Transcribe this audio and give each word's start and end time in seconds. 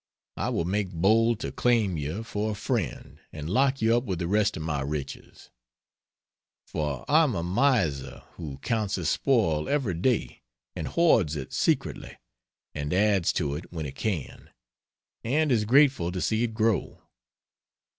I 0.35 0.49
will 0.49 0.65
make 0.65 0.91
bold 0.91 1.39
to 1.41 1.51
claim 1.51 1.95
you 1.95 2.23
for 2.23 2.49
a 2.49 2.55
friend 2.55 3.19
and 3.31 3.47
lock 3.47 3.83
you 3.83 3.95
up 3.95 4.03
with 4.05 4.17
the 4.17 4.25
rest 4.27 4.57
of 4.57 4.63
my 4.63 4.81
riches; 4.81 5.51
for 6.65 7.05
I 7.07 7.21
am 7.21 7.35
a 7.35 7.43
miser 7.43 8.23
who 8.31 8.57
counts 8.63 8.95
his 8.95 9.09
spoil 9.09 9.69
every 9.69 9.93
day 9.93 10.41
and 10.75 10.87
hoards 10.87 11.35
it 11.35 11.53
secretly 11.53 12.17
and 12.73 12.91
adds 12.95 13.31
to 13.33 13.53
it 13.53 13.71
when 13.71 13.85
he 13.85 13.91
can, 13.91 14.49
and 15.23 15.51
is 15.51 15.65
grateful 15.65 16.11
to 16.11 16.19
see 16.19 16.41
it 16.45 16.55
grow. 16.55 16.97